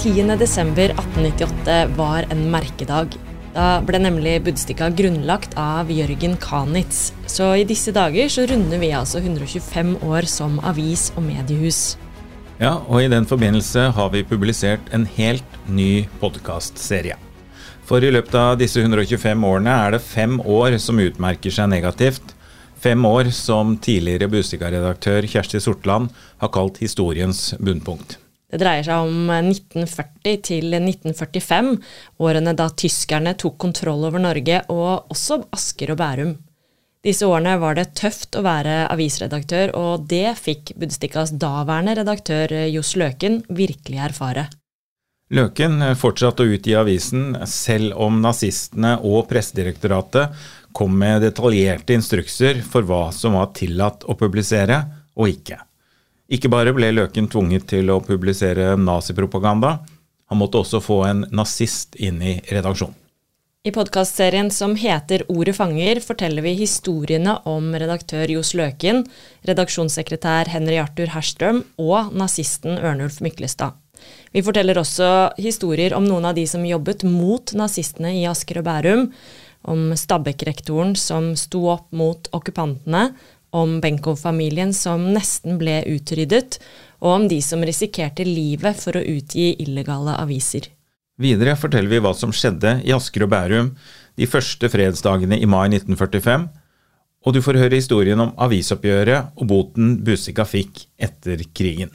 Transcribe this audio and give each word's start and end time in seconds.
10.12.1898 0.00 1.96
var 1.96 2.24
en 2.32 2.46
merkedag. 2.48 3.12
Da 3.52 3.82
ble 3.84 3.98
nemlig 4.00 4.38
Budstikka 4.46 4.86
grunnlagt 4.96 5.52
av 5.60 5.90
Jørgen 5.92 6.38
Kanitz. 6.40 7.10
Så 7.28 7.50
i 7.60 7.66
disse 7.68 7.92
dager 7.92 8.30
så 8.32 8.46
runder 8.48 8.80
vi 8.80 8.94
altså 8.96 9.20
125 9.20 9.98
år 10.08 10.24
som 10.30 10.56
avis 10.64 11.10
og 11.18 11.26
mediehus. 11.26 11.98
Ja, 12.56 12.78
og 12.88 13.02
i 13.02 13.10
den 13.12 13.28
forbindelse 13.28 13.90
har 13.92 14.08
vi 14.14 14.24
publisert 14.24 14.88
en 14.96 15.04
helt 15.18 15.60
ny 15.68 16.08
podkastserie. 16.22 17.20
For 17.84 18.00
i 18.00 18.14
løpet 18.14 18.40
av 18.40 18.56
disse 18.56 18.80
125 18.80 19.44
årene 19.50 19.76
er 19.84 19.98
det 19.98 20.02
fem 20.06 20.40
år 20.40 20.78
som 20.80 20.96
utmerker 21.04 21.52
seg 21.52 21.68
negativt. 21.74 22.32
Fem 22.80 23.04
år 23.04 23.28
som 23.36 23.76
tidligere 23.76 24.32
Budstikka-redaktør 24.32 25.28
Kjersti 25.28 25.60
Sortland 25.60 26.08
har 26.40 26.56
kalt 26.56 26.80
historiens 26.80 27.50
bunnpunkt. 27.60 28.16
Det 28.50 28.58
dreier 28.58 28.86
seg 28.86 29.06
om 29.06 29.30
1940 29.30 30.40
til 30.46 30.74
1945, 30.74 31.74
årene 32.18 32.54
da 32.58 32.66
tyskerne 32.74 33.36
tok 33.38 33.60
kontroll 33.62 34.08
over 34.08 34.22
Norge, 34.22 34.62
og 34.74 35.12
også 35.14 35.44
Asker 35.54 35.94
og 35.94 36.00
Bærum. 36.02 36.32
Disse 37.00 37.24
årene 37.24 37.54
var 37.62 37.78
det 37.78 37.94
tøft 37.96 38.36
å 38.36 38.42
være 38.44 38.82
avisredaktør, 38.92 39.70
og 39.78 40.08
det 40.10 40.34
fikk 40.36 40.74
Budstikkas 40.80 41.32
daværende 41.40 41.94
redaktør 42.02 42.52
Johs 42.68 42.92
Løken 43.00 43.40
virkelig 43.48 44.02
erfare. 44.10 44.50
Løken 45.30 45.78
fortsatte 45.94 46.42
å 46.42 46.52
utgi 46.56 46.74
avisen 46.74 47.36
selv 47.46 47.94
om 48.02 48.18
nazistene 48.20 48.96
og 49.06 49.28
Pressedirektoratet 49.30 50.34
kom 50.76 50.98
med 50.98 51.22
detaljerte 51.22 51.94
instrukser 51.94 52.60
for 52.66 52.82
hva 52.86 53.06
som 53.14 53.38
var 53.38 53.54
tillatt 53.54 54.04
å 54.10 54.18
publisere 54.18 54.82
og 55.14 55.30
ikke. 55.30 55.62
Ikke 56.30 56.50
bare 56.52 56.70
ble 56.70 56.92
Løken 56.94 57.26
tvunget 57.30 57.66
til 57.72 57.90
å 57.90 57.98
publisere 58.04 58.76
nazipropaganda, 58.78 59.80
han 60.30 60.38
måtte 60.38 60.60
også 60.62 60.78
få 60.78 61.02
en 61.08 61.24
nazist 61.34 61.96
inn 61.98 62.20
i 62.22 62.36
redaksjonen. 62.52 62.94
I 63.66 63.72
podkastserien 63.76 64.46
som 64.54 64.72
heter 64.78 65.26
Ordet 65.28 65.52
fanger, 65.58 65.98
forteller 66.00 66.46
vi 66.46 66.54
historiene 66.62 67.34
om 67.50 67.74
redaktør 67.76 68.30
Johs 68.32 68.54
Løken, 68.56 69.02
redaksjonssekretær 69.44 70.48
Henry 70.48 70.78
Arthur 70.80 71.10
Herstrøm 71.12 71.60
og 71.82 72.14
nazisten 72.16 72.78
Ørnulf 72.78 73.18
Myklestad. 73.20 73.74
Vi 74.32 74.40
forteller 74.46 74.80
også 74.80 75.10
historier 75.36 75.92
om 75.98 76.06
noen 76.08 76.30
av 76.30 76.38
de 76.38 76.46
som 76.48 76.64
jobbet 76.64 77.04
mot 77.04 77.52
nazistene 77.52 78.14
i 78.16 78.24
Asker 78.30 78.62
og 78.62 78.68
Bærum, 78.70 79.04
om 79.68 79.90
Stabekk-rektoren 79.92 80.94
som 80.96 81.34
sto 81.36 81.66
opp 81.74 81.90
mot 81.92 82.30
okkupantene, 82.32 83.10
om 83.56 83.78
Benkow-familien 83.82 84.74
som 84.76 85.08
nesten 85.14 85.58
ble 85.60 85.80
utryddet, 85.90 86.58
og 87.00 87.14
om 87.14 87.28
de 87.30 87.40
som 87.44 87.64
risikerte 87.64 88.26
livet 88.26 88.78
for 88.80 88.98
å 88.98 89.04
utgi 89.04 89.54
illegale 89.62 90.16
aviser. 90.20 90.68
Videre 91.20 91.56
forteller 91.60 91.92
vi 91.92 92.00
hva 92.00 92.14
som 92.16 92.32
skjedde 92.32 92.78
i 92.86 92.94
Asker 92.96 93.26
og 93.26 93.32
Bærum 93.34 93.74
de 94.16 94.28
første 94.28 94.70
fredsdagene 94.72 95.36
i 95.36 95.48
mai 95.48 95.66
1945, 95.68 96.48
og 97.20 97.36
du 97.36 97.42
får 97.44 97.58
høre 97.60 97.76
historien 97.76 98.20
om 98.22 98.32
avisoppgjøret 98.40 99.36
og 99.36 99.50
boten 99.50 99.98
Budstikka 100.04 100.46
fikk 100.48 100.86
etter 100.96 101.42
krigen. 101.52 101.92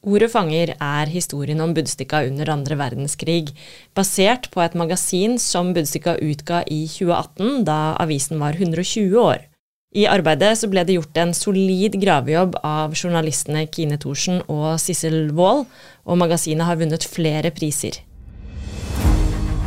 Ordet 0.00 0.30
fanger 0.32 0.70
er 0.80 1.10
historien 1.12 1.60
om 1.60 1.74
Budstikka 1.76 2.22
under 2.30 2.48
andre 2.54 2.78
verdenskrig, 2.80 3.50
basert 3.92 4.48
på 4.54 4.62
et 4.64 4.76
magasin 4.78 5.36
som 5.42 5.74
Budstikka 5.76 6.14
utga 6.24 6.62
i 6.64 6.86
2018, 6.88 7.66
da 7.68 7.96
avisen 8.00 8.40
var 8.40 8.56
120 8.56 9.18
år. 9.20 9.49
I 9.90 10.04
arbeidet 10.06 10.52
så 10.54 10.68
ble 10.70 10.84
det 10.86 10.94
gjort 10.94 11.18
en 11.18 11.32
solid 11.34 11.96
gravejobb 11.98 12.60
av 12.62 12.92
journalistene 12.94 13.64
Kine 13.74 13.96
Thorsen 13.98 14.36
og 14.46 14.76
Sissel 14.78 15.32
Wold, 15.34 15.64
og 16.06 16.20
magasinet 16.20 16.62
har 16.68 16.78
vunnet 16.78 17.02
flere 17.10 17.50
priser. 17.50 17.98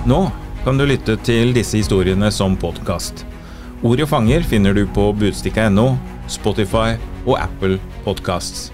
Nå 0.08 0.22
kan 0.64 0.80
du 0.80 0.86
lytte 0.88 1.18
til 1.28 1.52
disse 1.56 1.76
historiene 1.82 2.32
som 2.32 2.56
podkast. 2.56 3.26
Og 3.84 4.00
fanger 4.08 4.48
finner 4.48 4.72
du 4.72 4.86
på 4.88 5.10
budstikka.no, 5.12 5.98
Spotify 6.32 6.96
og 7.26 7.36
Apple 7.42 7.82
Podcasts. 8.06 8.70